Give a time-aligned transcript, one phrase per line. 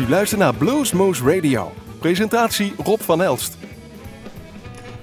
[0.00, 1.72] U luistert naar Bluesmoose Radio.
[1.98, 3.58] Presentatie Rob van Elst.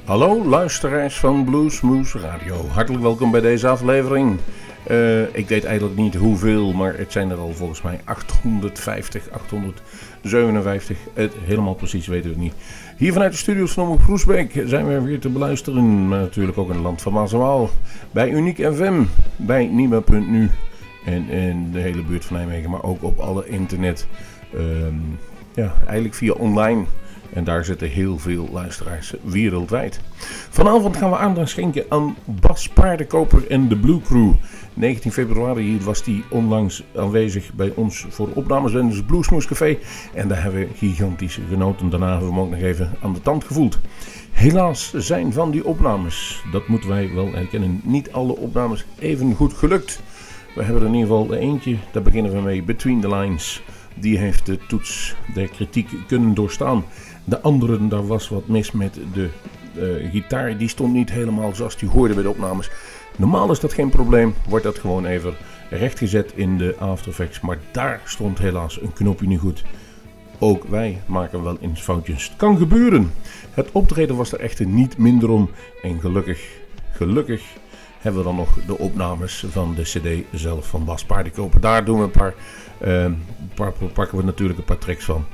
[0.04, 2.68] Hallo luisteraars van Bluesmoose Radio.
[2.68, 4.40] Hartelijk welkom bij deze aflevering.
[4.92, 10.98] Uh, ik weet eigenlijk niet hoeveel, maar het zijn er al volgens mij 850, 857.
[11.14, 12.54] Het helemaal precies weten we het niet.
[12.98, 14.20] Hier vanuit de studios van Omroep
[14.66, 16.08] zijn we weer te beluisteren.
[16.08, 17.34] Maar natuurlijk ook in het land van Maas
[18.12, 19.04] Bij Uniek FM,
[19.36, 20.50] bij Nima.nu
[21.06, 22.70] en in de hele buurt van Nijmegen.
[22.70, 24.08] Maar ook op alle internet.
[24.56, 25.20] Um,
[25.54, 26.86] ja, eigenlijk via online.
[27.34, 30.02] En daar zitten heel veel luisteraars wereldwijd.
[30.50, 34.34] Vanavond gaan we aandacht schenken aan Bas Paardenkoper en de Blue Crew.
[34.74, 39.78] 19 februari was hij onlangs aanwezig bij ons voor opnames in het Bluesmoes Café.
[40.14, 41.90] En daar hebben we gigantisch genoten.
[41.90, 43.80] Daarna hebben we hem ook nog even aan de tand gevoeld.
[44.32, 49.54] Helaas zijn van die opnames, dat moeten wij wel herkennen, niet alle opnames even goed
[49.54, 50.02] gelukt.
[50.56, 53.64] We hebben er in ieder geval eentje, daar beginnen we mee, Between the Lines.
[54.00, 56.86] Die heeft de toets der kritiek kunnen doorstaan.
[57.24, 59.30] De anderen, daar was wat mis met de
[59.76, 60.58] uh, gitaar.
[60.58, 62.70] Die stond niet helemaal zoals die hoorde bij de opnames.
[63.18, 64.34] Normaal is dat geen probleem.
[64.48, 65.34] Wordt dat gewoon even
[65.70, 67.40] rechtgezet in de After Effects.
[67.40, 69.64] Maar daar stond helaas een knopje niet goed.
[70.40, 72.24] Ook wij maken wel eens foutjes.
[72.28, 73.12] Het kan gebeuren.
[73.52, 75.50] Het optreden was er echter niet minder om.
[75.82, 76.48] En gelukkig,
[76.92, 77.44] gelukkig
[78.00, 81.60] hebben we dan nog de opnames van de CD zelf van Bas Paardenkoper.
[81.60, 82.34] Daar doen we een paar,
[82.86, 83.06] uh,
[83.54, 85.26] paar, pakken we natuurlijk een paar tracks van.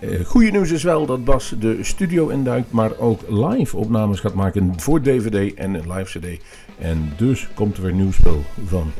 [0.00, 4.34] Uh, goede nieuws is wel dat Bas de studio induikt, maar ook live opnames gaat
[4.34, 6.42] maken voor DVD en een live CD.
[6.78, 8.92] En dus komt er weer nieuw spel van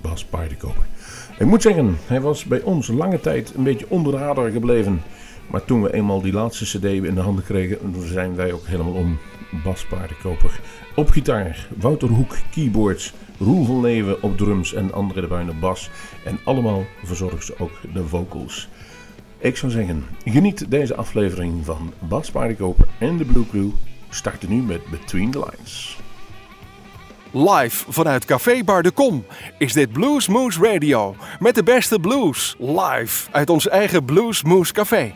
[0.00, 0.86] Bas Paardenkoper.
[1.38, 5.02] Ik moet zeggen, hij was bij ons lange tijd een beetje onder de radar gebleven.
[5.56, 8.92] Maar toen we eenmaal die laatste CD in de handen kregen, zijn wij ook helemaal
[8.92, 9.18] om
[9.64, 10.60] Bas Paardenkoper.
[10.94, 15.90] Op gitaar, Wouter Hoek keyboards, Roel van Leeuwen op drums en andere de Buinen bas.
[16.24, 18.68] En allemaal verzorgt ze ook de vocals.
[19.38, 23.70] Ik zou zeggen, geniet deze aflevering van Bas Paardenkoper en de Blue Crew.
[24.08, 25.98] Starten nu met Between the Lines.
[27.30, 29.24] Live vanuit Café Bar de Kom
[29.58, 31.16] is dit Blues Moose Radio.
[31.38, 32.56] Met de beste blues.
[32.58, 35.14] Live uit ons eigen Blues Moose Café.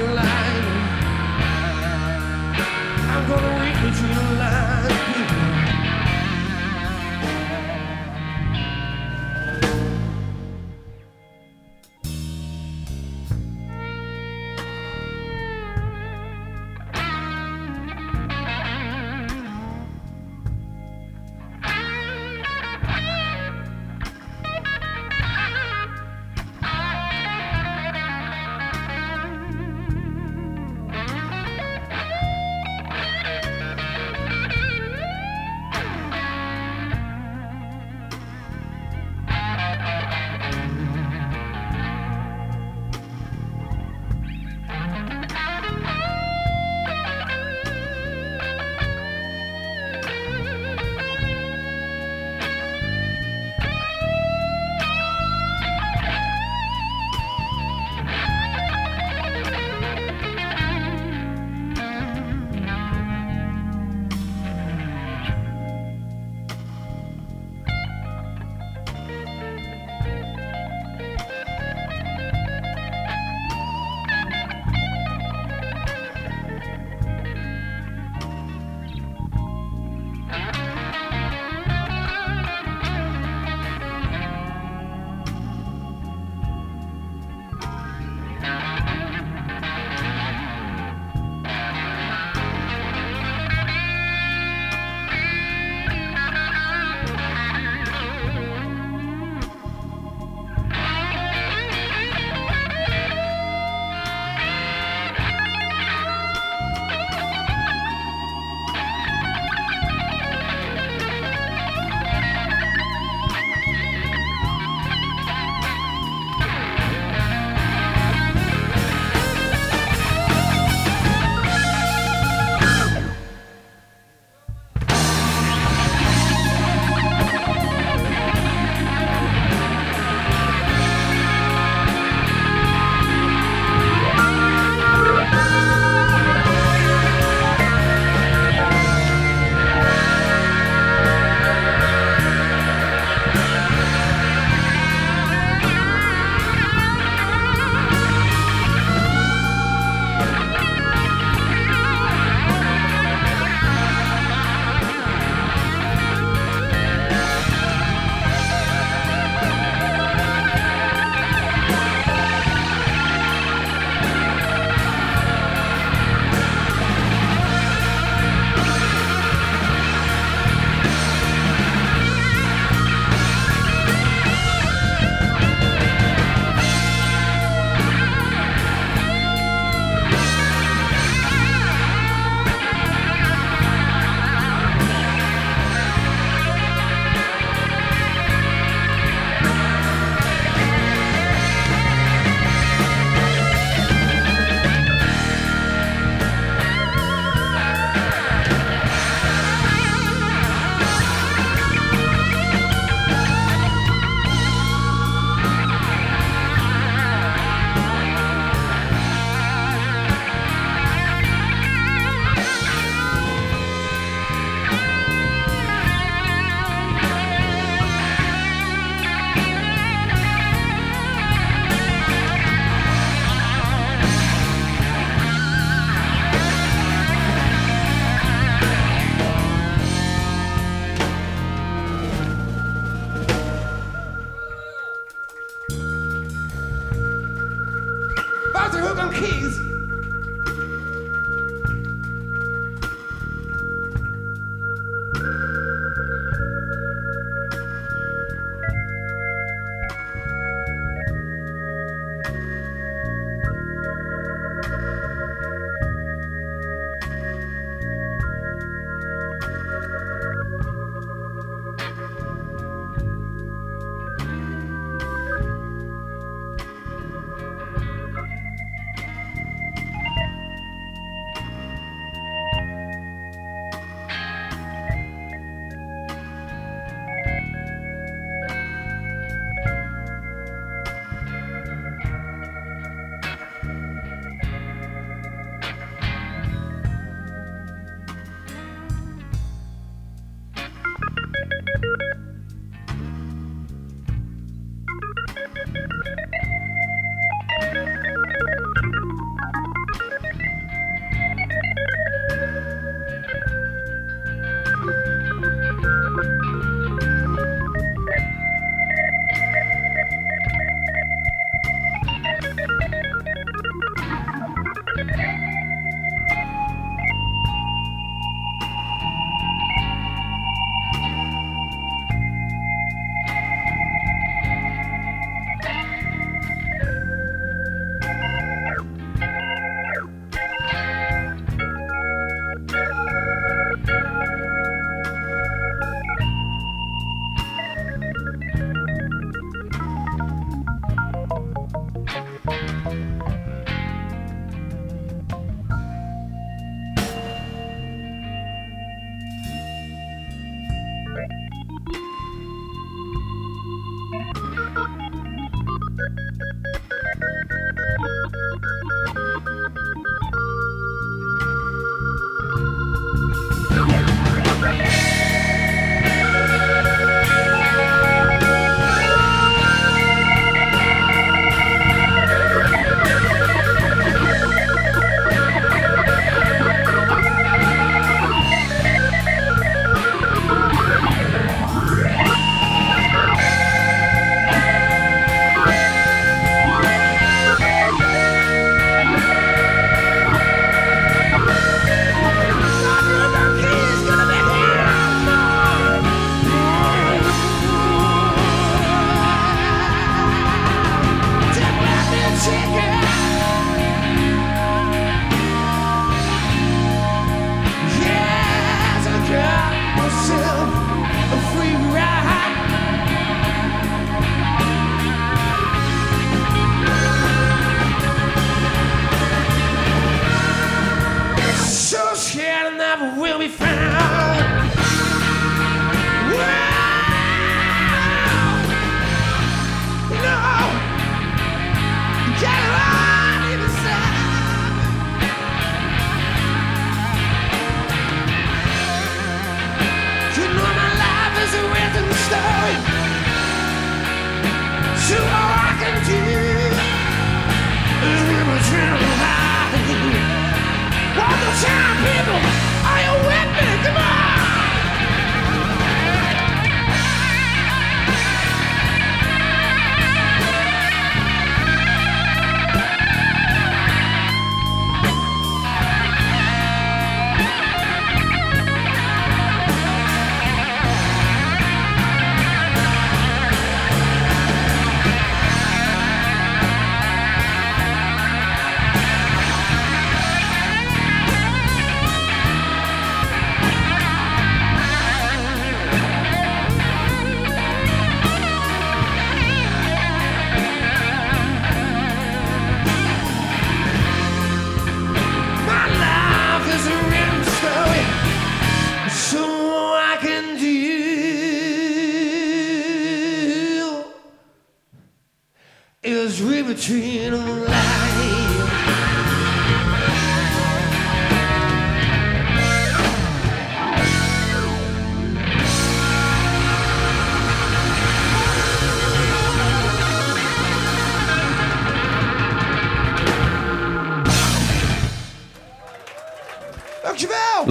[0.00, 0.35] Read between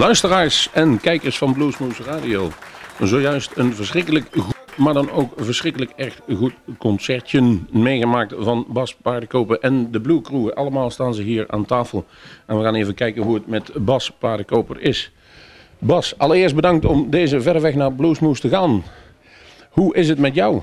[0.06, 2.52] Luisteraars en kijkers van Bluesmoose Radio.
[3.02, 9.60] Zojuist een verschrikkelijk goed, maar dan ook verschrikkelijk echt goed concertje meegemaakt van Bas Paardenkoper
[9.60, 10.50] en de Blue Crew.
[10.50, 12.06] Allemaal staan ze hier aan tafel.
[12.46, 15.12] En we gaan even kijken hoe het met Bas Paardenkoper is.
[15.80, 18.84] Bas, allereerst bedankt om deze verre weg naar Bluesmoose te gaan.
[19.70, 20.62] Hoe is het met jou?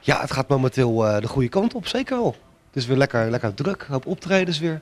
[0.00, 2.36] Ja, het gaat momenteel eh, de goede kant op, zeker wel.
[2.66, 4.80] Het is weer lekker, lekker druk, hoop optredens weer.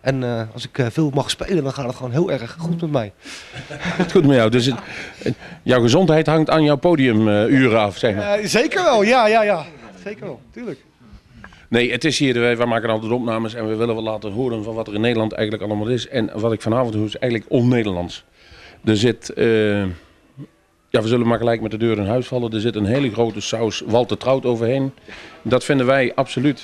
[0.00, 2.80] En eh, als ik eh, veel mag spelen, dan gaat het gewoon heel erg goed
[2.80, 3.12] met mij.
[4.02, 4.50] Het goed met jou.
[4.50, 8.38] Dus het- jouw gezondheid hangt aan jouw podiumuren af, zeg maar.
[8.38, 9.64] Eh, zeker wel, ja, ja, ja.
[10.04, 10.78] Zeker wel, tuurlijk.
[11.68, 14.64] Nee, het is hier, wij, wij maken altijd opnames en we willen wel laten horen
[14.64, 16.08] van wat er in Nederland eigenlijk allemaal is.
[16.08, 18.24] En wat ik vanavond doe is eigenlijk on-Nederlands.
[18.84, 19.82] Er zit, eh,
[20.88, 23.12] ja we zullen maar gelijk met de deur in huis vallen, er zit een hele
[23.12, 24.92] grote saus Walter Trout overheen.
[25.42, 26.62] Dat vinden wij absoluut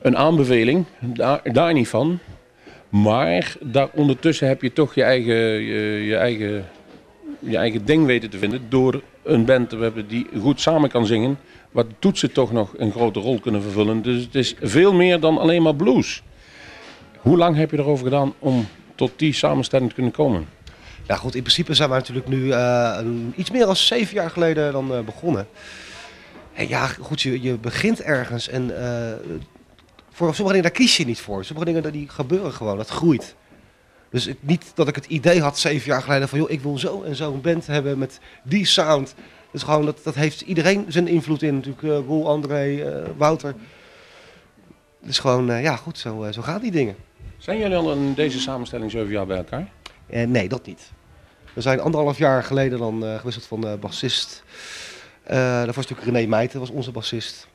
[0.00, 2.18] een aanbeveling, daar, daar niet van.
[2.88, 5.34] Maar daar ondertussen heb je toch je eigen,
[6.04, 6.66] je, eigen,
[7.38, 11.06] je eigen ding weten te vinden door een band te hebben die goed samen kan
[11.06, 11.38] zingen.
[11.70, 14.02] Waar de toetsen toch nog een grote rol kunnen vervullen.
[14.02, 16.22] Dus het is veel meer dan alleen maar blues.
[17.18, 20.46] Hoe lang heb je erover gedaan om tot die samenstelling te kunnen komen?
[21.06, 22.98] Ja goed, in principe zijn we natuurlijk nu eh,
[23.34, 25.46] iets meer dan zeven jaar geleden dan eh, begonnen.
[26.54, 29.12] En ja, goed, je, je begint ergens en eh,
[30.16, 31.44] voor sommige dingen daar kies je niet voor.
[31.44, 33.34] Sommige dingen die gebeuren gewoon, dat groeit.
[34.10, 36.78] Dus het, niet dat ik het idee had zeven jaar geleden van joh, ik wil
[36.78, 39.14] zo en zo een band hebben met die sound.
[39.50, 41.82] Dus gewoon, dat, dat heeft iedereen zijn invloed in natuurlijk.
[41.82, 43.54] eh Roel, André, eh, Wouter.
[45.00, 46.96] Dus gewoon, eh, ja goed, zo, zo gaan die dingen.
[47.38, 49.68] Zijn jullie al in deze samenstelling zeven jaar bij elkaar?
[50.06, 50.90] Nee, dat niet.
[51.52, 54.42] We zijn anderhalf jaar geleden dan gewisseld van bassist.
[55.26, 57.48] Daarvoor was natuurlijk René Meijten, was onze bassist.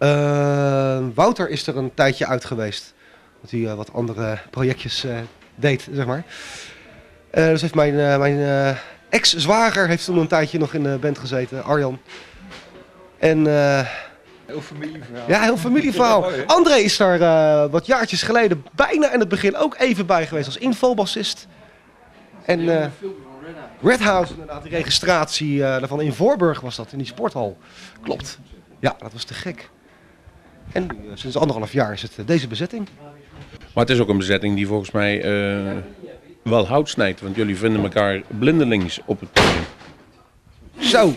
[0.00, 2.94] Eh, Wouter is er een tijdje uit geweest.
[3.40, 5.16] Dat hij eh, wat andere projectjes eh,
[5.54, 6.24] deed, zeg maar.
[7.30, 8.76] Eh, dus heeft mijn, mijn
[9.08, 12.00] ex-zwager heeft toen een tijdje nog in de band gezeten, Arjan.
[13.18, 13.46] En
[14.46, 15.28] Heel familieverhaal.
[15.28, 16.30] ja, heel familieverhaal.
[16.46, 20.56] André is daar wat jaartjes geleden bijna in het begin ook even bij geweest als
[20.56, 21.46] invalbassist.
[22.44, 22.86] En eh,
[23.82, 27.58] Red House, inderdaad, die registratie daarvan in Voorburg was dat, in die sporthal.
[28.02, 28.38] Klopt.
[28.78, 29.70] Ja, dat was te gek.
[30.72, 32.88] En nu, eh, sinds anderhalf jaar is het eh, deze bezetting.
[33.74, 35.76] Maar het is ook een bezetting die volgens mij eh,
[36.42, 37.20] wel hout snijdt.
[37.20, 39.64] Want jullie vinden elkaar blindelings op het podium.
[40.78, 41.14] Zo.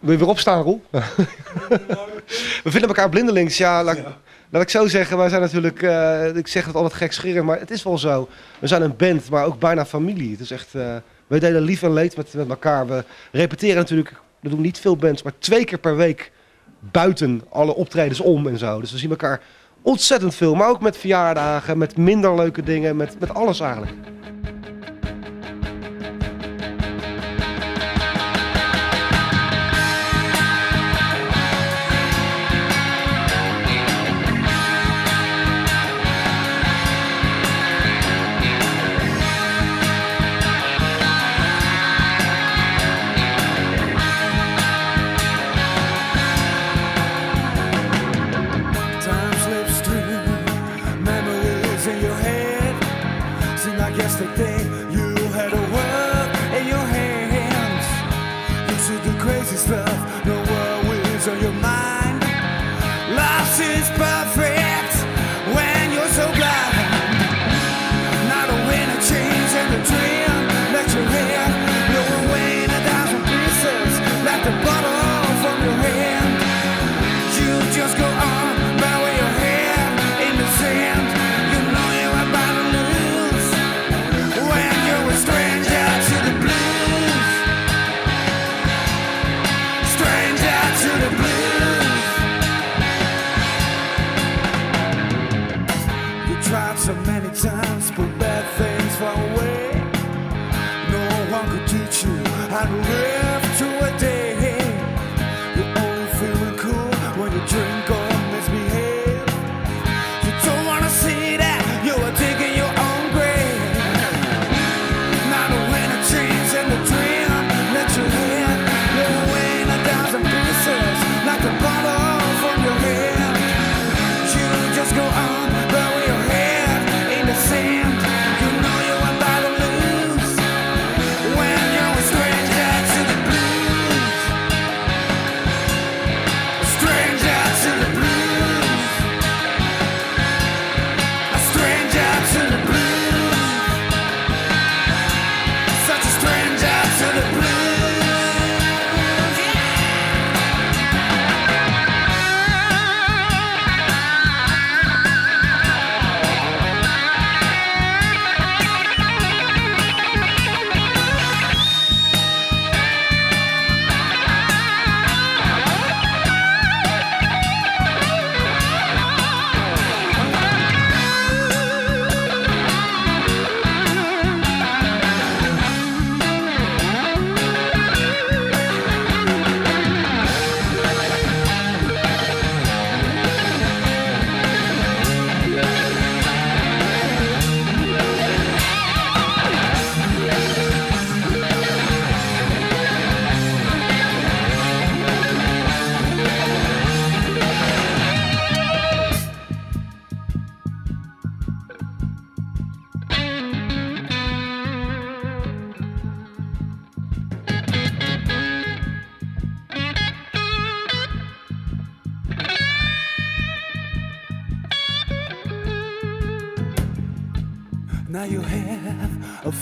[0.00, 0.82] Wil je weer opstaan, Roel?
[2.64, 3.56] We vinden elkaar blindelings.
[3.56, 3.98] Ja, laat,
[4.50, 5.16] laat ik zo zeggen.
[5.16, 8.28] Wij zijn natuurlijk, eh, ik zeg het altijd gekscherend, maar het is wel zo.
[8.58, 10.30] We zijn een band, maar ook bijna familie.
[10.30, 10.96] Het is echt, eh
[11.26, 12.86] wij delen lief en leed met, met elkaar.
[12.86, 16.32] We repeteren natuurlijk, we doen niet veel bands, maar twee keer per week
[16.90, 18.80] buiten alle optredens om en zo.
[18.80, 19.40] Dus we zien elkaar
[19.82, 23.92] ontzettend veel, maar ook met verjaardagen, met minder leuke dingen, met, met alles eigenlijk.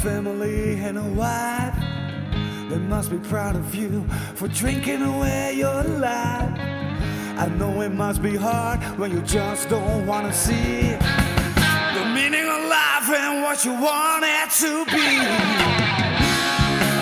[0.00, 1.74] Family and a wife.
[2.70, 6.50] They must be proud of you for drinking away your life.
[7.38, 10.80] I know it must be hard when you just don't want to see
[11.96, 15.18] the meaning of life and what you want it to be.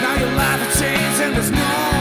[0.03, 1.98] Now your life has changed and there's no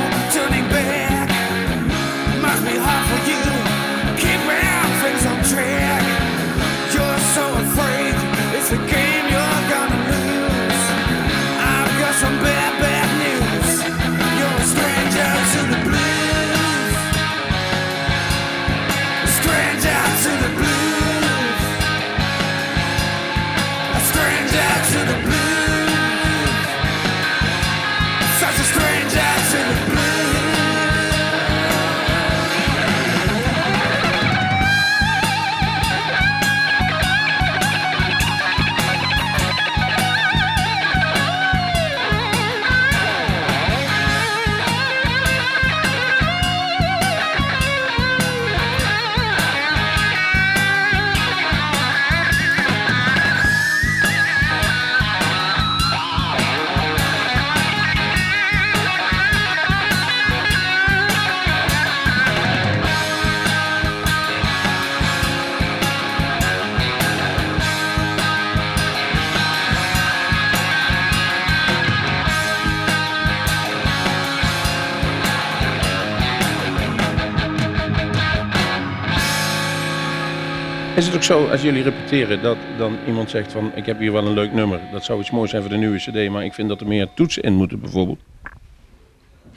[80.98, 83.72] Is het ook zo, als jullie repeteren, dat dan iemand zegt van...
[83.76, 85.98] ik heb hier wel een leuk nummer, dat zou iets moois zijn voor de nieuwe
[85.98, 86.30] cd...
[86.30, 88.20] maar ik vind dat er meer toetsen in moeten bijvoorbeeld.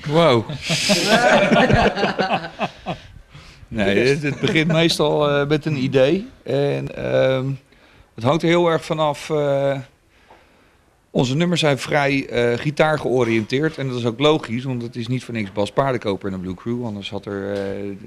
[0.07, 0.49] Wow.
[3.69, 6.29] nee, het, het begint meestal eh, met een idee.
[6.43, 7.47] En ehm,
[8.15, 9.31] het hangt er heel erg vanaf.
[9.31, 9.79] eh
[11.11, 13.79] onze nummers zijn vrij eh gitaar georiënteerd.
[13.79, 16.41] En dat is ook logisch, want het is niet voor niks Bas Paardenkoper in de
[16.41, 16.85] Blue Crew.
[16.85, 17.61] Anders had er eh,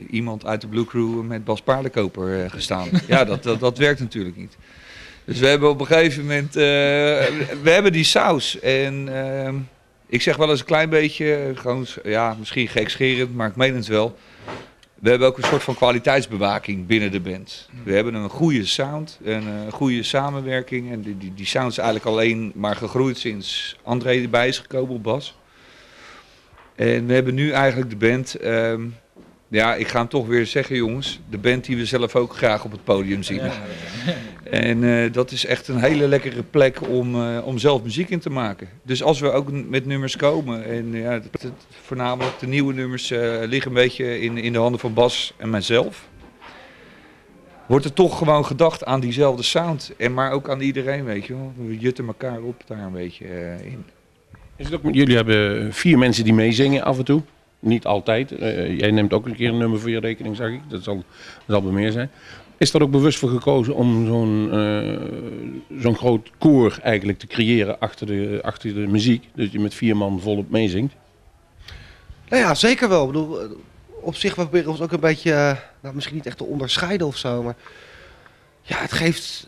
[0.10, 2.88] iemand uit de Blue Crew met Bas Paardenkoper eh, gestaan.
[3.08, 4.58] ja, dat, dat, dat werkt natuurlijk niet.
[5.26, 8.60] Dus we hebben op een gegeven moment, we hebben die saus.
[8.60, 9.56] En ehm,
[10.08, 13.88] ik zeg wel eens een klein beetje, gewoon, ja, misschien gekscherend, maar ik meen het
[13.88, 14.18] wel.
[15.04, 17.70] We hebben ook een soort van kwaliteitsbewaking binnen de band.
[17.84, 20.92] We hebben een goede sound, en een goede samenwerking.
[20.92, 24.96] En die, die, die sound is eigenlijk alleen maar gegroeid sinds André erbij is gekomen
[24.96, 25.38] op bas.
[26.76, 28.82] En we hebben nu eigenlijk de band, ehm,
[29.48, 32.66] ja, ik ga hem toch weer zeggen jongens, de band die we zelf ook graag
[32.66, 33.42] op het podium zien.
[34.54, 38.20] En eh, dat is echt een hele lekkere plek om, eh, om zelf muziek in
[38.20, 38.70] te maken.
[38.84, 43.40] Dus als we ook met nummers komen, en ja, het, voornamelijk de nieuwe nummers eh,
[43.46, 46.08] liggen een beetje in, in de handen van Bas en mijzelf.
[47.66, 49.94] Wordt er toch gewoon gedacht aan diezelfde sound.
[49.98, 51.54] En maar ook aan iedereen, weet je wel.
[51.58, 53.26] We jutten elkaar op daar een beetje
[53.64, 53.86] in.
[54.56, 57.22] Is het ook, jullie hebben vier mensen die meezingen af en toe.
[57.60, 58.30] Niet altijd.
[58.78, 60.62] Jij neemt ook een keer een nummer voor je rekening, zag ik.
[60.68, 61.04] Dat zal,
[61.46, 62.10] dat zal meer zijn.
[62.64, 67.80] Is er ook bewust voor gekozen om zo'n eh, zo'n groot koor eigenlijk te creëren
[67.80, 69.30] achter de, achter de muziek?
[69.36, 70.94] Dat je met vier man volop meezingt?
[72.30, 73.02] Nou ja, zeker wel.
[73.02, 73.50] Ik bedoel, eh,
[74.02, 77.08] op zich we proberen ons ook een beetje, eh, nou, misschien niet echt te onderscheiden
[77.08, 77.56] of zo, maar
[78.62, 79.48] ja, het geeft,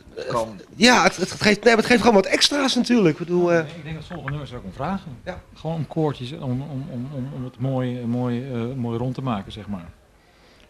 [0.76, 3.20] ja, het, het, geeft, nee, maar het geeft gewoon wat extra's natuurlijk.
[3.20, 5.18] Ik bedoel, eh, Ik denk dat sommige nummers er ook om vragen.
[5.26, 5.42] Ja.
[5.54, 9.22] Gewoon om koortjes, om, om, om, om, om het mooi, mooi, eh, mooi rond te
[9.22, 9.90] maken, zeg maar.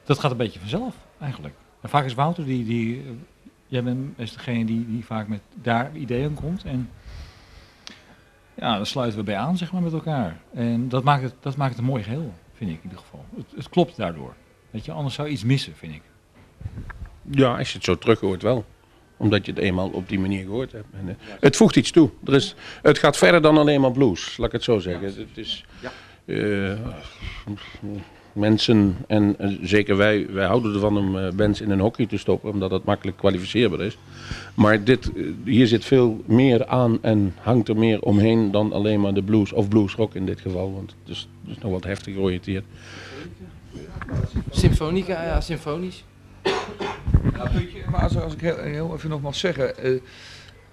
[0.04, 1.56] Dat gaat een beetje vanzelf, eigenlijk.
[1.86, 3.06] En vaak is Wouter, die, die, eh,
[3.68, 6.64] jij bent is degene die, die vaak met daar ideeën komt.
[6.64, 6.90] En
[8.54, 10.38] ja, daar sluiten we bij aan, zeg maar, met elkaar.
[10.54, 13.26] En dat maakt het, dat maakt het een mooi geheel, vind ik in ieder geval.
[13.36, 14.34] Het, het klopt daardoor.
[14.72, 16.02] Weet je, anders zou je iets missen, vind ik.
[17.30, 18.66] Ja, als je het zo terug hoort wel.
[19.18, 20.94] Omdat je het eenmaal op die manier gehoord hebt.
[20.94, 22.10] En, eh, het voegt iets toe.
[22.24, 25.06] Er is, het gaat verder dan alleen maar blues, laat ik het zo zeggen.
[25.06, 25.66] Het is,
[26.26, 26.74] eh,
[28.36, 32.18] mensen, en eh, zeker wij, wij houden ervan om eh, bands in een hockey te
[32.18, 33.98] stoppen, omdat het makkelijk kwalificeerbaar is.
[34.54, 39.02] Maar dit, eh, hier zit veel meer aan en hangt er meer omheen dan alleen
[39.02, 40.74] maar de blues, of bluesrock in dit geval.
[40.74, 42.66] Want het is, het is nog wat heftig georiënteerd.
[44.50, 46.04] Symfonica, ja, symfonisch.
[47.34, 47.52] Ja,
[47.92, 49.78] maar als, als ik heel, heel even nog mag zeggen.
[49.78, 49.92] eh,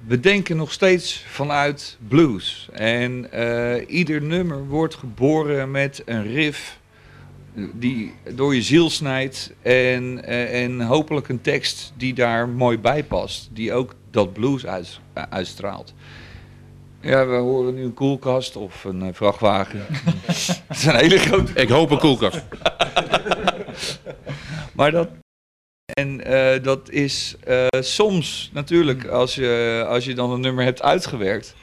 [0.07, 2.69] we denken nog steeds vanuit blues.
[2.73, 6.82] En eh, ieder nummer wordt geboren met een riff eh,
[7.55, 9.53] die door je ziel snijdt.
[9.63, 13.49] En, eh, en hopelijk een tekst die daar mooi bij past.
[13.53, 15.95] Die ook dat blues uit, eh, uitstraalt.
[17.01, 19.87] Ja, we horen nu een koelkast of een eh, vrachtwagen.
[19.89, 22.45] Het is een hele grote Ik hoop een koelkast.
[24.77, 25.09] maar dat.
[25.93, 26.21] En
[26.63, 27.37] dat is
[27.81, 31.55] soms natuurlijk, als je, als je dan een nummer hebt uitgewerkt,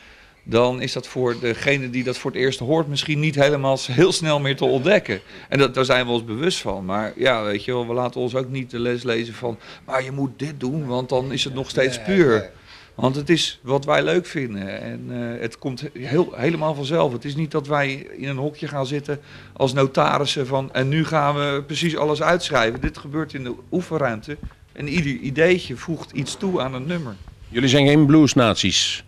[0.50, 4.12] dan is dat voor degene die dat voor het eerst hoort misschien niet helemaal heel
[4.12, 5.22] snel meer te ontdekken.
[5.50, 6.86] En dat, daar zijn we ons bewust van.
[6.86, 10.04] Maar ja, weet je wel, we laten ons ook niet de les lezen van, maar
[10.04, 12.52] je moet dit doen, want dan is het nog steeds puur.
[12.96, 14.82] Want het is wat wij leuk vinden.
[14.82, 17.12] En eh, het komt heel, helemaal vanzelf.
[17.14, 19.20] Het is niet dat wij in een hokje gaan zitten
[19.54, 20.74] als notarissen van...
[20.74, 22.82] en nu gaan we precies alles uitschrijven.
[22.82, 24.38] Dit gebeurt in de oefenruimte.
[24.74, 27.16] En ieder ideetje voegt iets toe aan een nummer.
[27.50, 29.04] Jullie zijn geen bluesnaties,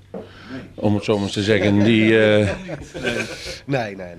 [0.76, 2.50] om het zo maar eens te zeggen, die, eh,
[3.66, 4.16] nee, nee, nee.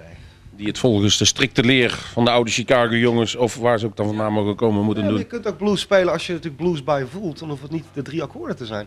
[0.56, 3.96] die het volgens de strikte leer van de oude Chicago jongens, of waar ze ook
[3.96, 5.18] dan vandaan mogen komen, moeten Ja, doen.
[5.18, 7.84] je kunt ook blues spelen als je natuurlijk blues bij voelt, dan hoeft het niet
[7.92, 8.86] de drie akkoorden te zijn.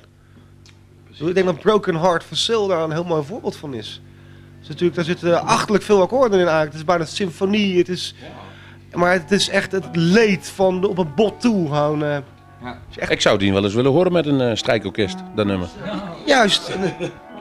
[1.19, 4.01] Ik denk dat Broken Heart van Sil daar een heel mooi voorbeeld van is.
[4.59, 6.71] Dus natuurlijk, daar zitten achterlijk veel akkoorden in eigenlijk.
[6.71, 8.15] Het is bijna een symfonie, het is...
[8.93, 11.67] Maar het is echt het leed van op een bot toe.
[11.67, 12.17] Gewoon, eh,
[13.09, 15.67] Ik zou die wel eens willen horen met een eh, strijkorkest, dat nummer.
[16.25, 16.71] juist.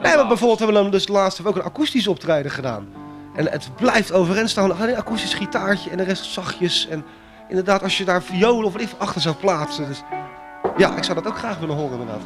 [0.05, 2.51] En, Nee, maar bijvoorbeeld hebben we dan dus laatst hebben we ook een akoestisch optreden
[2.51, 2.87] gedaan.
[3.35, 4.71] En het blijft overeind staan.
[4.71, 6.87] Alleen een akoestisch gitaartje en de rest zachtjes.
[6.87, 7.05] En
[7.49, 9.87] inderdaad, als je daar violen of wat even achter zou plaatsen.
[9.87, 10.01] Dus,
[10.77, 12.21] ja, ik zou dat ook graag willen horen inderdaad.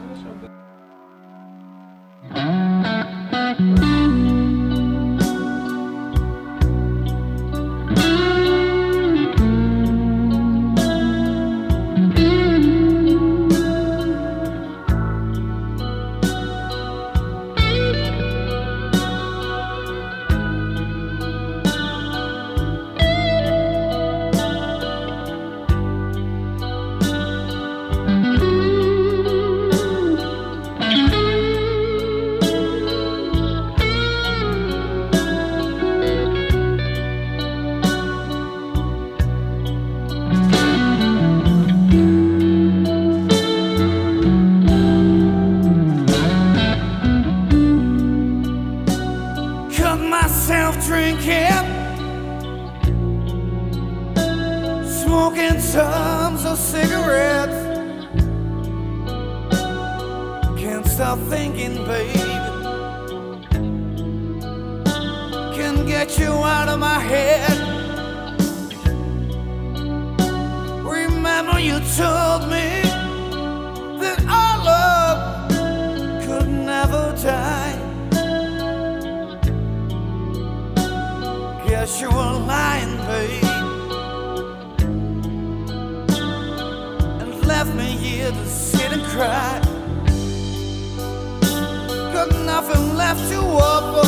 [55.60, 57.60] tums of cigarettes.
[60.58, 62.20] Can't stop thinking, baby.
[65.58, 67.58] Can get you out of my head.
[70.84, 72.82] Remember, you told me
[74.00, 75.52] that our love
[76.26, 77.76] could never die.
[81.68, 83.49] Guess you were lying, baby.
[87.66, 89.60] left me here to sit and cry.
[92.14, 94.08] Got nothing left to offer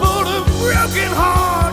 [0.00, 1.63] but a broken heart.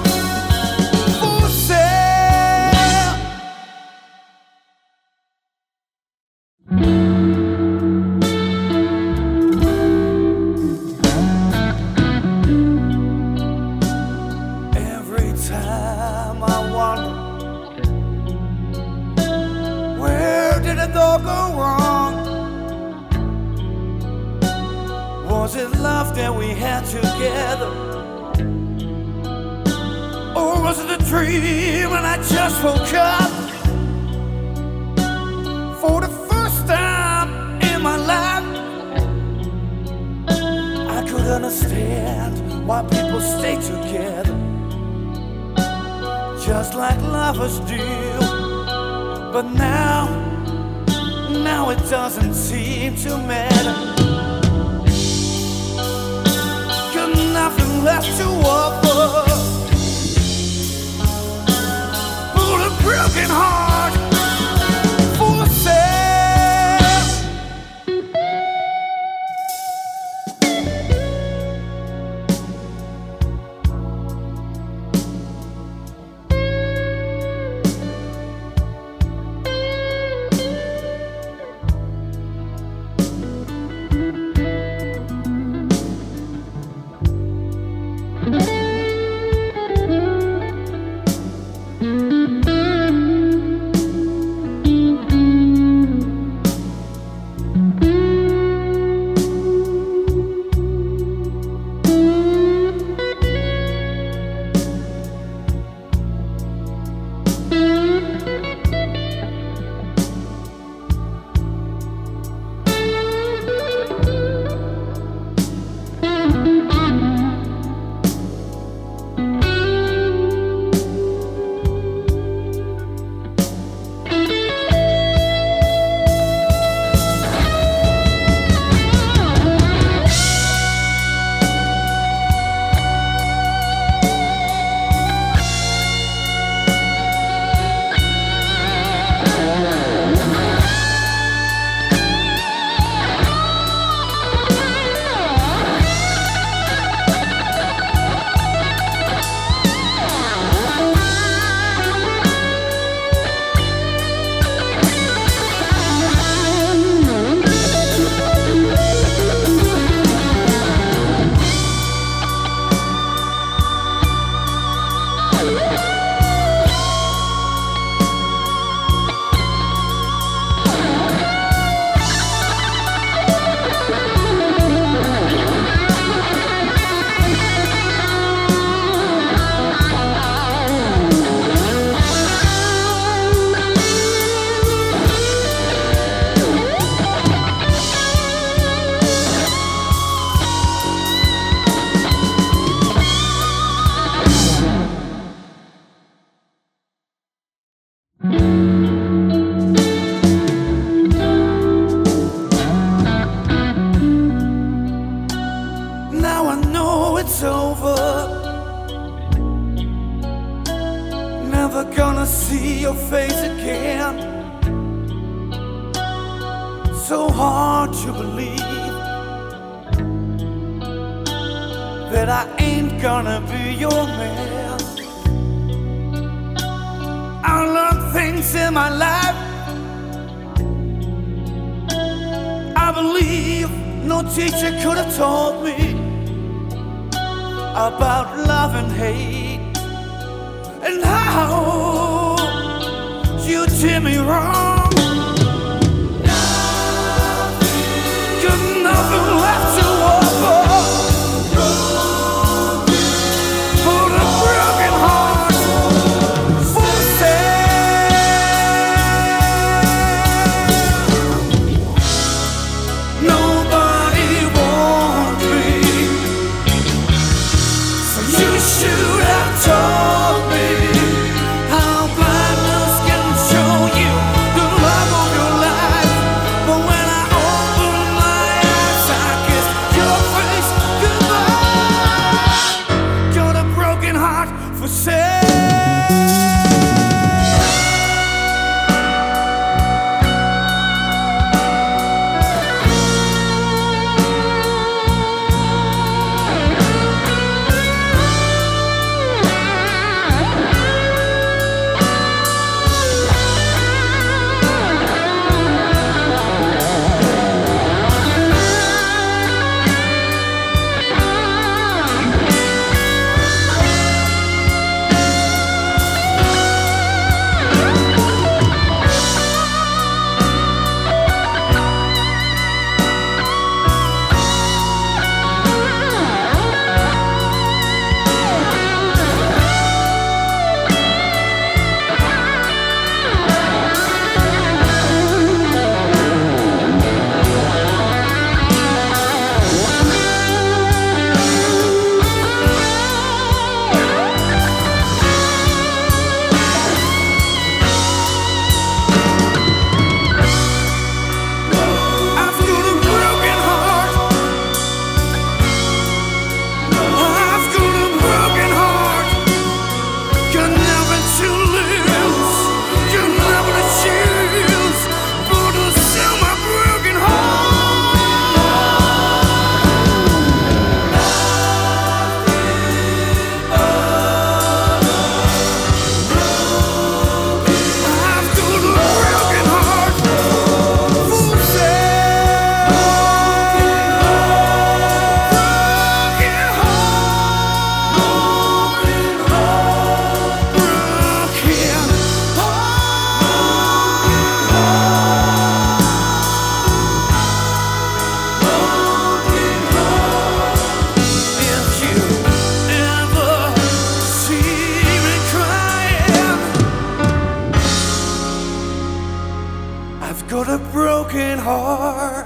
[410.93, 412.45] Working hard.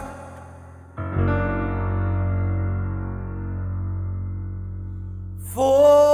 [5.54, 6.06] For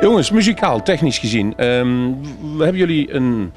[0.00, 1.54] Jongens, muzikaal, technisch gezien.
[1.56, 3.52] w- hebben jullie een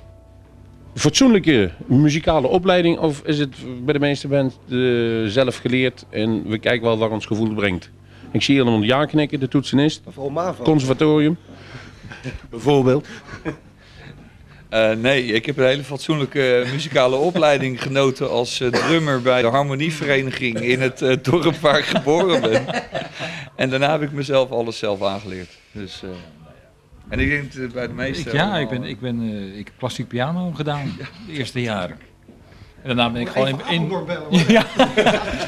[0.95, 2.97] fatsoenlijke muzikale opleiding?
[2.97, 4.77] Of is het bij de meeste bands eh,
[5.25, 7.89] zelf geleerd en we kijken wel waar ons gevoel brengt?
[8.31, 10.01] Ik zie hier iemand ja knikken, de toetsenist.
[10.63, 11.37] Conservatorium.
[12.49, 13.07] Bijvoorbeeld.
[14.69, 19.47] Eh, nee, ik heb een hele fatsoenlijke muzikale opleiding genoten als eh, drummer bij de
[19.47, 22.65] harmonievereniging in het eh, dorp waar ik geboren ben.
[23.55, 25.49] En daarna heb ik mezelf alles zelf aangeleerd.
[25.71, 26.09] Dus, eh,
[27.09, 28.29] en ik denk dat bij de meeste...
[28.29, 30.95] Ik, ja, ik, ben, ik, ben, eh, ik heb klassiek piano gedaan
[31.27, 31.97] de eerste jaren.
[32.81, 33.89] En daarna ben ik gewoon in, in,
[34.47, 34.65] ja,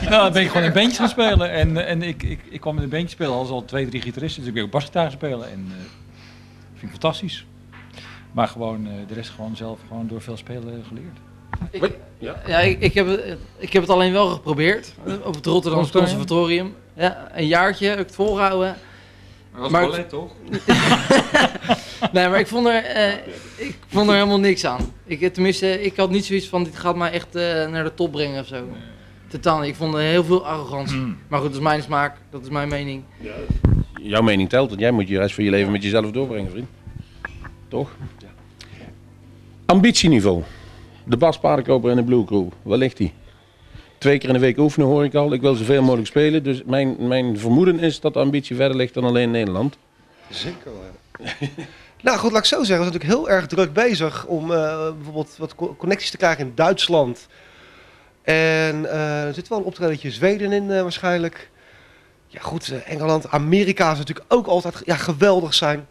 [0.01, 1.51] nou, dan ben ik gewoon in bandjes gaan spelen.
[1.51, 4.39] En, en ik, ik, ik kwam in een bandje spelen als al twee, drie gitaristen.
[4.41, 5.51] Dus ik ben ook basgitaar spelen.
[5.51, 5.75] En eh
[6.73, 7.45] vind ik fantastisch.
[8.31, 11.17] Maar gewoon eh, de rest gewoon zelf gewoon door veel spelen geleerd.
[12.45, 14.93] Ja, ik, ik, heb, het- ik heb het alleen wel geprobeerd.
[15.23, 16.73] Op het Rotterdamse Conservatorium?
[16.73, 16.75] Conservatorium.
[16.93, 18.75] Ja, een jaartje heb ik het volgehouden.
[19.51, 20.31] Dat was Maar- ballet, toch?
[22.13, 23.13] Nee, maar ik vond er, eh,
[23.55, 24.93] ik vond er helemaal niks aan.
[25.05, 27.93] Ik, eh, tenminste, ik had niet zoiets van, dit gaat mij echt eh, naar de
[27.93, 28.63] top brengen of zo.
[29.27, 29.63] Totaal.
[29.63, 30.97] Ik vond er heel veel arrogantie.
[30.97, 31.17] Mm.
[31.27, 32.17] Maar goed, dat is mijn smaak.
[32.29, 33.03] Dat is mijn mening.
[34.01, 36.67] Jouw mening telt, want jij moet je rest van je leven met jezelf doorbrengen, vriend.
[37.67, 37.89] Toch?
[39.65, 40.43] Ambitieniveau.
[41.03, 43.13] De Bas Paardenkoper en de Blue Crew, waar ligt die?
[44.01, 45.33] Twee keer in de week oefenen hoor ik al.
[45.33, 46.43] Ik wil zoveel mogelijk spelen.
[46.43, 49.77] Dus mijn, mijn vermoeden is dat de ambitie verder ligt dan alleen Nederland.
[50.29, 51.27] Zeker wel,
[52.01, 52.85] nou goed, laat ik zo zeggen.
[52.85, 56.45] We zijn natuurlijk heel erg druk bezig om eh, bijvoorbeeld wat co- connecties te krijgen
[56.45, 57.27] in Duitsland.
[58.21, 61.49] En eh, er zit wel een optredentje Zweden in eh, waarschijnlijk.
[62.27, 65.87] Ja goed, Engeland, Amerika is natuurlijk ook altijd ja, geweldig zijn.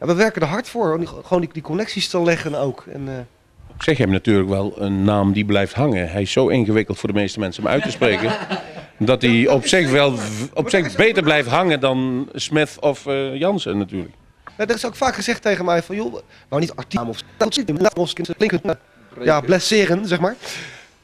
[0.00, 2.84] Ja, we werken er hard voor, om gewoon die, die connecties te leggen ook.
[2.92, 3.28] En,
[3.74, 6.10] Ik zeg, je hebt natuurlijk wel een naam die blijft hangen.
[6.10, 8.32] Hij is zo ingewikkeld voor de meeste mensen om uit te spreken.
[8.98, 10.14] dat hij op zich wel
[10.54, 14.14] op zich beter blijft hangen dan Smith of eh, Jansen natuurlijk.
[14.58, 16.12] Ja, er is ook vaak gezegd tegen mij van, joh,
[16.48, 18.60] nou niet artikel of dat klinken,
[19.20, 20.36] ja, blesseren, zeg maar.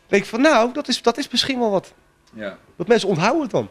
[0.06, 1.92] denk ik van, nou, dat is, dat is misschien wel wat.
[2.38, 2.58] Ja.
[2.76, 3.68] Dat mensen onthouden het dan.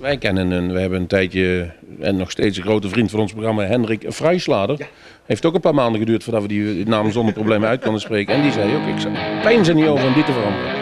[0.00, 3.32] Wij kennen een, we hebben een tijdje, en nog steeds een grote vriend van ons
[3.32, 4.88] programma, Hendrik Vrijslader.
[5.24, 8.34] Heeft ook een paar maanden geduurd voordat we die naam zonder problemen uit konden spreken.
[8.34, 10.79] En die zei ook, ik zou pijn zijn niet over om die te veranderen.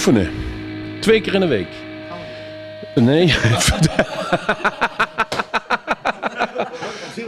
[0.00, 0.30] Oefenen.
[1.00, 1.68] Twee keer in de week.
[2.94, 3.28] Nee.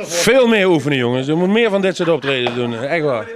[0.00, 1.26] Veel meer oefenen, jongens.
[1.26, 2.74] Je moet meer van dit soort optreden doen.
[2.82, 3.26] Echt waar.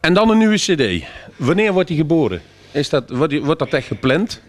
[0.00, 1.04] En dan een nieuwe cd.
[1.36, 2.42] Wanneer wordt die geboren?
[2.70, 4.40] Is dat, wordt, die- wordt dat echt gepland?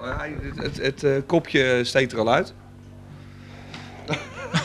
[0.00, 2.54] Het, het, het, eh, kopje steekt er al uit.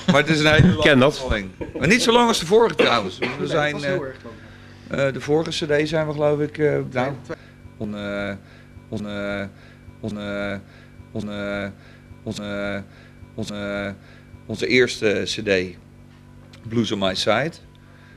[0.07, 1.11] maar het is een hele lange Ken dat.
[1.21, 1.49] bevalling.
[1.79, 3.17] Maar niet zo lang als de vorige trouwens.
[3.39, 3.91] We zijn, eh,
[4.89, 6.57] de vorige cd zijn we geloof ik...
[6.57, 7.13] eh nou,
[7.77, 8.33] on, eh,
[8.89, 9.45] on, eh,
[9.99, 10.55] on, eh,
[11.11, 11.67] on, eh,
[12.23, 12.79] on, eh,
[13.35, 13.91] on, eh,
[14.45, 15.77] onze eerste cd,
[16.67, 17.51] Blues on My Side.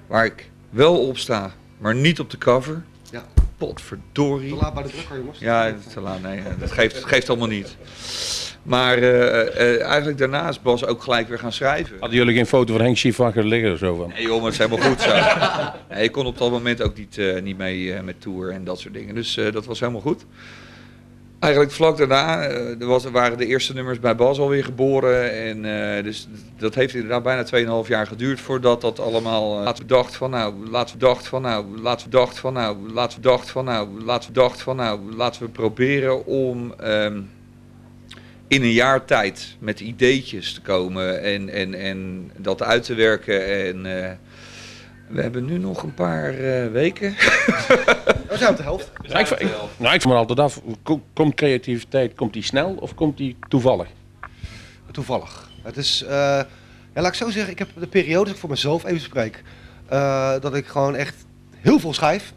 [0.07, 2.83] Waar ik wel op sta, maar niet op de cover.
[3.11, 3.25] Ja.
[3.57, 4.49] Potverdorie.
[4.49, 5.39] Te laat bij de drukker, jongens.
[5.39, 6.23] Ja, te laat.
[6.23, 7.77] Nee, eh, dat geeft, geeft allemaal niet.
[8.63, 9.41] Maar eh,
[9.75, 11.97] eh, eigenlijk daarna is Bas ook gelijk weer gaan schrijven.
[12.01, 14.09] Hadden jullie geen foto van Henk Schiefacher liggen of zo van?
[14.09, 15.11] Nee joh, maar het is helemaal goed zo.
[15.95, 18.65] Nee, ik kon op dat moment ook niet, eh, niet mee eh, met tour en
[18.65, 19.15] dat soort dingen.
[19.15, 20.25] Dus eh, dat was helemaal goed.
[21.39, 25.33] Eigenlijk vlak daarna eh, er was, waren de eerste nummers bij Bas alweer geboren.
[25.33, 25.65] En,
[25.97, 29.59] eh, dus dat heeft inderdaad bijna 2,5 jaar geduurd voordat dat allemaal...
[29.59, 32.53] eh, laten we dacht van nou, laten we dacht van nou, laten we dacht van
[32.53, 36.75] nou, laten we dacht van nou, laten we dacht van nou, laten we proberen om...
[36.81, 37.21] ehm,
[38.53, 43.67] in een jaar tijd met ideetjes te komen en, en, en dat uit te werken.
[43.67, 44.11] En eh,
[45.09, 47.11] we hebben nu nog een paar eh, weken.
[48.29, 48.91] We zijn op de helft.
[49.09, 52.75] Nou, ik, ik, nou, ik vraag me altijd af, ko- komt creativiteit, komt die snel
[52.81, 53.89] of komt die toevallig?
[54.91, 55.51] Toevallig.
[55.63, 56.47] Het is, eh, ja,
[56.95, 59.43] laat ik zo zeggen, ik heb de periode, als ik voor mezelf even spreek,
[59.89, 61.15] eh, dat ik gewoon echt
[61.57, 62.33] heel veel schrijf.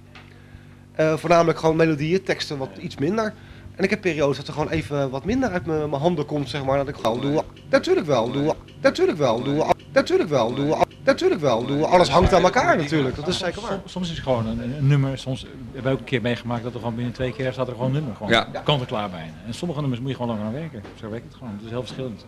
[0.95, 3.33] Eh, voornamelijk gewoon melodieën, teksten wat iets minder.
[3.75, 6.49] En ik heb periodes dat er gewoon even wat minder uit mijn mijn handen komt,
[6.49, 6.77] zeg maar.
[6.77, 11.65] Dat ik gewoon doe, natuurlijk wel, doe, natuurlijk wel, doe, natuurlijk wel, doe, natuurlijk wel,
[11.65, 11.85] doe.
[11.85, 13.79] Alles hangt aan elkaar natuurlijk, dat is zeker waar.
[13.85, 15.17] Soms, is het gewoon een, een nummer.
[15.17, 15.41] Soms
[15.73, 17.87] hebben we ook een keer meegemaakt dat er gewoon binnen twee keer staat er gewoon
[17.87, 18.15] een nummer.
[18.15, 18.43] Gewoon Ja.
[18.63, 19.33] kant en klaar bijna.
[19.47, 20.83] En sommige nummers moet je gewoon langer aan werken.
[20.99, 21.53] Zo werkt het gewoon.
[21.53, 22.25] Het is heel verschillend.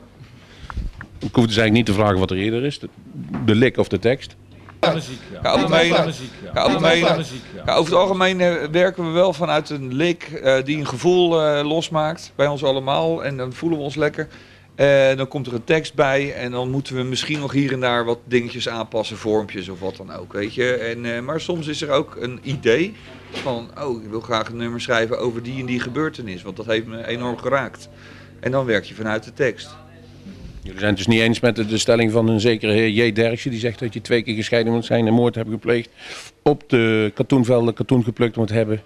[1.20, 2.90] Ik hoef dus eigenlijk niet te vragen wat er eerder is, de,
[3.46, 4.36] de lik of de tekst.
[7.66, 11.68] Over het algemeen eh, werken we wel vanuit een lik eh, die een gevoel eh,
[11.68, 13.24] losmaakt bij ons allemaal.
[13.24, 14.28] En dan voelen we ons lekker.
[14.76, 17.80] Eh, dan komt er een tekst bij en dan moeten we misschien nog hier en
[17.80, 20.74] daar wat dingetjes aanpassen, vormpjes of wat dan ook, weet je.
[20.74, 22.96] En, maar soms is er ook een idee
[23.32, 26.66] van, oh, ik wil graag een nummer schrijven over die en die gebeurtenis, want dat
[26.66, 27.90] heeft me enorm geraakt.
[28.40, 29.70] En dan werk je vanuit de tekst.
[30.68, 33.12] Jullie zijn het dus niet eens met de, de stelling van een zekere heer J.
[33.12, 35.90] Derksen, die zegt dat je twee keer gescheiden moet zijn en moord hebben gepleegd.
[36.44, 38.82] Op de katoenvelden katoen geplukt moet hebben.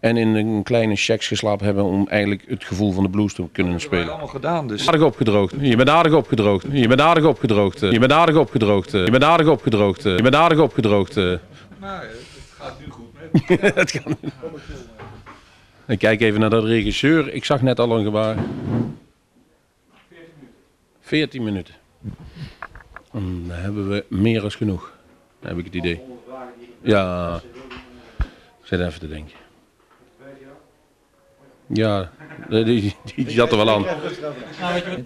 [0.00, 3.44] En in een kleine checks geslapen hebben om eigenlijk het gevoel van de blues te
[3.52, 4.08] kunnen Dat spelen.
[4.08, 5.54] allemaal gedaan, dus Aardig opgedroogd.
[5.60, 6.66] Je bent aardig opgedroogd.
[6.72, 7.80] Je bent aardig opgedroogd.
[7.80, 8.90] Je bent aardig opgedroogd.
[8.92, 10.02] Je bent aardig opgedroogd.
[10.02, 11.14] Je bent aardig opgedroogd.
[11.14, 11.38] nou,
[11.80, 12.20] het
[12.58, 13.60] gaat nu goed met.
[13.74, 14.16] Het kan.
[15.86, 17.32] Ik kijk even naar dat regisseur.
[17.32, 18.36] Ik zag net al een gebaar.
[21.04, 21.74] 14 minuten.
[23.12, 24.92] En dan hebben we meer als genoeg.
[25.40, 26.00] heb ik het idee.
[26.80, 27.40] Ja,
[28.60, 29.36] ik zit even te denken.
[31.66, 32.10] Ja,
[32.48, 33.84] die, die, zat er wel aan.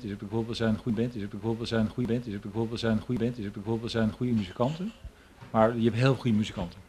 [0.02, 2.70] Is bijvoorbeeld we zijn een goede band, is bijvoorbeeld we zijn goede band, is bijvoorbeeld
[2.70, 4.92] we zijn een goede band, is bijvoorbeeld we zijn goede muzikanten.
[5.50, 6.80] Maar je hebt heel goede muzikanten.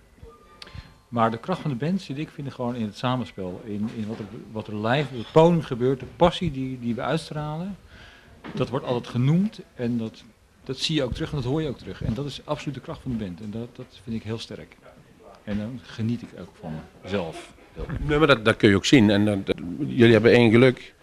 [1.07, 4.07] Maar de kracht van de band zit ik vind gewoon in het samenspel, in, in
[4.07, 7.78] wat, er, wat er live op het podium gebeurt, de passie die, die we uitstralen.
[8.53, 10.23] Dat wordt altijd genoemd en dat,
[10.63, 12.03] dat zie je ook terug en dat hoor je ook terug.
[12.03, 14.39] En dat is absoluut de kracht van de band en dat, dat vind ik heel
[14.39, 14.75] sterk.
[15.43, 16.73] En dan geniet ik ook van
[17.05, 17.53] zelf.
[17.99, 19.09] Nee, maar dat, dat kun je ook zien.
[19.09, 19.45] En
[19.87, 20.93] jullie hebben één geluk.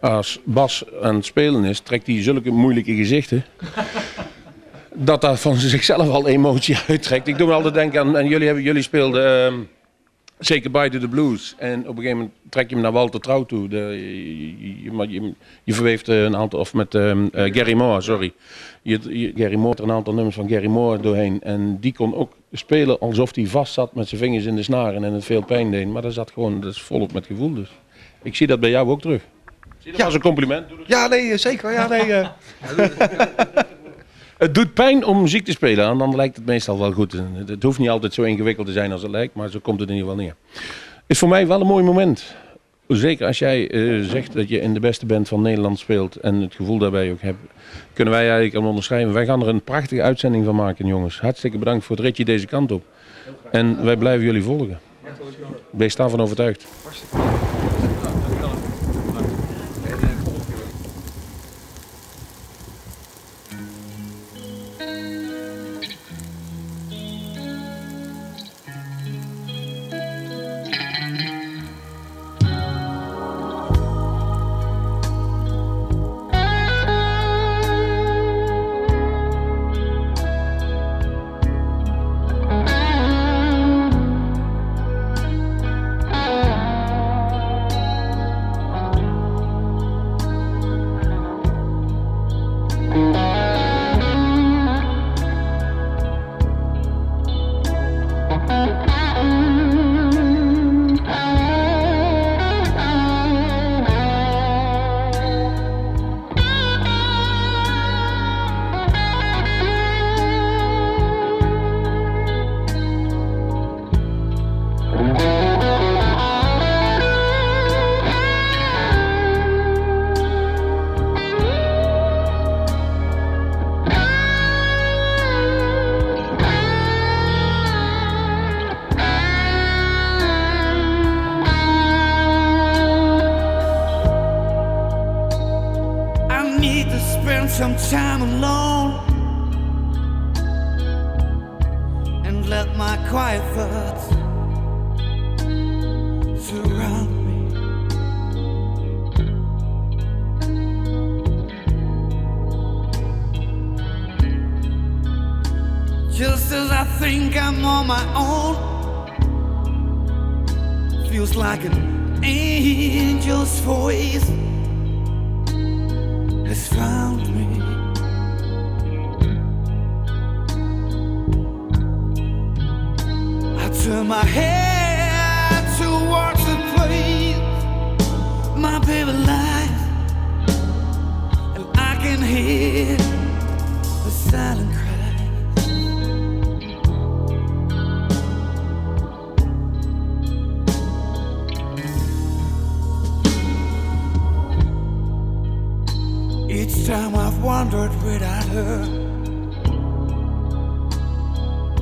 [0.00, 3.44] Als Bas aan het spelen is, trekt hij zulke moeilijke gezichten.
[4.94, 7.28] dat dat van zichzelf al emotie uittrekt.
[7.28, 9.60] Ik doe me altijd denken aan, en jullie, hebben, jullie speelden ehm
[10.42, 11.54] Say Goodbye to the Blues.
[11.58, 13.68] En op een gegeven moment trek je hem naar Walter Trouw toe.
[13.68, 15.32] De, je, je, je,
[15.64, 18.32] je verweeft eh, een aantal, of met ehm, eh, Gary Moore, sorry.
[18.82, 21.40] Je, je- Gary Moore, er een aantal nummers van Gary Moore doorheen.
[21.42, 25.04] En die kon ook spelen alsof hij vast zat met zijn vingers in de snaren
[25.04, 25.86] en het veel pijn deed.
[25.88, 27.68] Maar dat zat gewoon, dat is volop met gevoel dus.
[28.22, 29.22] Ik zie dat bij jou ook terug.
[29.78, 30.66] Zie je dat als een compliment?
[30.86, 31.72] Ja, nee, eh, zeker.
[31.72, 32.28] Ja, nee, eh.
[34.40, 37.22] Het doet pijn om muziek te spelen en dan lijkt het meestal wel goed.
[37.46, 39.88] Het hoeft niet altijd zo ingewikkeld te zijn als het lijkt, maar zo komt het
[39.88, 40.34] in ieder geval neer.
[41.06, 42.36] Is voor mij wel een mooi moment.
[42.88, 46.34] Zeker als jij eh, zegt dat je in de beste band van Nederland speelt en
[46.34, 47.38] het gevoel daarbij ook hebt,
[47.92, 49.12] kunnen wij eigenlijk aan onderschrijven.
[49.12, 51.20] Wij gaan er een prachtige uitzending van maken, jongens.
[51.20, 52.84] Hartstikke bedankt voor het ritje deze kant op.
[53.50, 54.80] En wij blijven jullie volgen.
[55.70, 56.66] Wees daarvan overtuigd.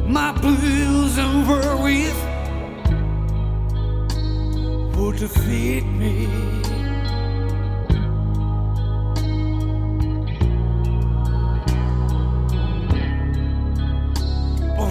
[0.07, 2.15] My blues and worries
[4.97, 6.27] would defeat me.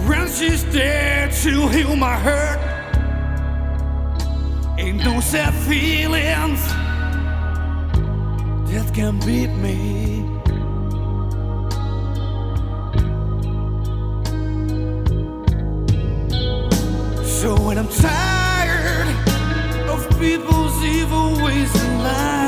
[0.06, 2.60] When she's there to heal my hurt,
[4.78, 6.62] ain't no sad feelings
[8.70, 10.17] that can beat me.
[17.40, 19.08] So when I'm tired
[19.88, 22.47] of people's evil ways and lies,